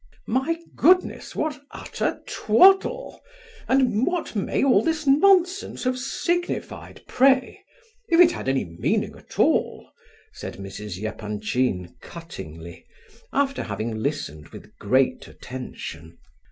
"My 0.25 0.57
goodness, 0.75 1.35
what 1.35 1.61
utter 1.69 2.23
twaddle, 2.27 3.21
and 3.67 4.03
what 4.07 4.35
may 4.35 4.63
all 4.63 4.81
this 4.83 5.05
nonsense 5.05 5.83
have 5.83 5.99
signified, 5.99 7.03
pray? 7.05 7.63
If 8.07 8.19
it 8.19 8.31
had 8.31 8.49
any 8.49 8.65
meaning 8.65 9.13
at 9.15 9.37
all!" 9.37 9.91
said 10.33 10.57
Mrs. 10.57 11.03
Epanchin, 11.03 11.93
cuttingly, 12.01 12.83
after 13.31 13.61
having 13.61 13.93
listened 13.95 14.47
with 14.47 14.75
great 14.79 15.27
attention. 15.27 16.17